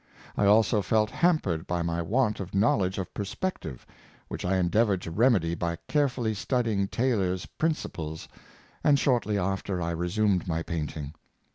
I 0.35 0.45
also 0.47 0.81
felt 0.81 1.11
ham 1.11 1.37
pered 1.37 1.67
by 1.67 1.83
my 1.83 2.01
want 2.01 2.39
of 2.39 2.55
knowledge 2.55 2.97
of 2.97 3.13
perspective, 3.13 3.85
which 4.29 4.43
I 4.43 4.57
endeavored 4.57 4.99
to 5.03 5.11
remedy 5.11 5.53
by 5.53 5.75
carefully 5.87 6.33
studying 6.33 6.87
Taylor's 6.87 7.45
* 7.45 7.57
Principles;' 7.59 8.27
and 8.83 8.97
shortly 8.97 9.37
after 9.37 9.79
I 9.79 9.91
resumed 9.91 10.47
my 10.47 10.63
painting. 10.63 11.13